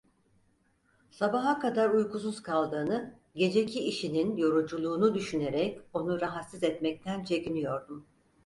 [1.11, 8.05] Sabaha kadar uykusuz kaldığını, geceki işinin yoruculuğunu düşünerek onu rahatsız etmekten çekiniyordum.